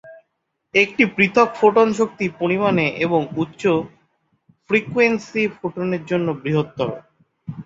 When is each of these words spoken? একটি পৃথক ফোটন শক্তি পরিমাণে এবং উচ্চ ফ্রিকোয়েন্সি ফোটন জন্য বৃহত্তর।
একটি 0.75 1.03
পৃথক 1.15 1.49
ফোটন 1.55 1.87
শক্তি 1.99 2.25
পরিমাণে 2.39 2.85
এবং 3.05 3.21
উচ্চ 3.35 3.61
ফ্রিকোয়েন্সি 4.69 5.43
ফোটন 5.57 6.01
জন্য 6.05 6.27
বৃহত্তর। 6.43 6.89